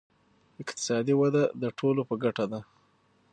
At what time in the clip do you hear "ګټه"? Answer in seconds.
2.23-2.45